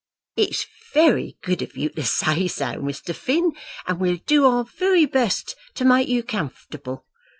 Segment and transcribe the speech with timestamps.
[0.35, 3.13] "It's very good of you to say so, Mr.
[3.13, 3.51] Finn,
[3.85, 7.05] and we'll do our very best to make you comfortable.